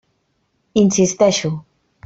[0.83, 1.53] Insisteixo.